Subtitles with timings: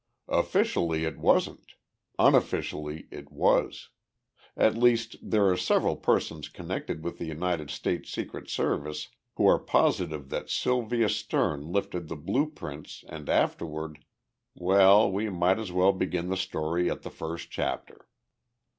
[0.29, 1.75] "Officially, it wasn't.
[2.17, 3.89] Unofficially, it was.
[4.57, 9.59] At least there are several persons connected with the United States Secret Service who are
[9.59, 14.03] positive that Sylvia Sterne lifted the blue prints and afterward
[14.55, 18.07] well, we might as well begin the story at the first chapter."